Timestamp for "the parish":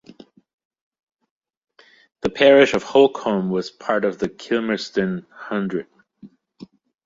2.21-2.73